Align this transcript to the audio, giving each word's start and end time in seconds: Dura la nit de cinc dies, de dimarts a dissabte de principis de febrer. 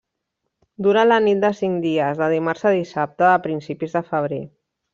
Dura 0.85 1.03
la 1.09 1.19
nit 1.25 1.43
de 1.43 1.51
cinc 1.59 1.83
dies, 1.85 2.17
de 2.23 2.29
dimarts 2.35 2.65
a 2.71 2.73
dissabte 2.79 3.29
de 3.29 3.37
principis 3.47 3.95
de 3.99 4.05
febrer. 4.13 4.43